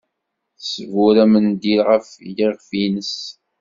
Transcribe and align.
Tesbur 0.57 1.15
amendil 1.23 1.79
ɣef 1.89 2.07
yiɣef-nnes. 2.35 3.15